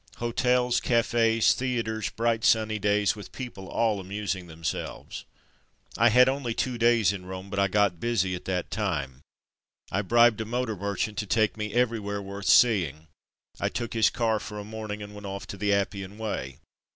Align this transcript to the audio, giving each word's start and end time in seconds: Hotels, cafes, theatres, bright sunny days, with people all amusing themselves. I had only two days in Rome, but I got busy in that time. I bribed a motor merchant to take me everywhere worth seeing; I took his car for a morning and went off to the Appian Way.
Hotels, 0.15 0.79
cafes, 0.79 1.53
theatres, 1.53 2.09
bright 2.09 2.43
sunny 2.43 2.79
days, 2.79 3.15
with 3.15 3.31
people 3.31 3.67
all 3.69 3.99
amusing 3.99 4.47
themselves. 4.47 5.25
I 5.95 6.09
had 6.09 6.27
only 6.27 6.55
two 6.55 6.79
days 6.79 7.13
in 7.13 7.27
Rome, 7.27 7.51
but 7.51 7.59
I 7.59 7.67
got 7.67 7.99
busy 7.99 8.33
in 8.33 8.41
that 8.45 8.71
time. 8.71 9.21
I 9.91 10.01
bribed 10.01 10.41
a 10.41 10.45
motor 10.45 10.75
merchant 10.75 11.19
to 11.19 11.27
take 11.27 11.55
me 11.55 11.75
everywhere 11.75 12.19
worth 12.19 12.47
seeing; 12.47 13.09
I 13.59 13.69
took 13.69 13.93
his 13.93 14.09
car 14.09 14.39
for 14.39 14.57
a 14.57 14.63
morning 14.63 15.03
and 15.03 15.13
went 15.13 15.27
off 15.27 15.45
to 15.45 15.55
the 15.57 15.71
Appian 15.71 16.17
Way. 16.17 16.57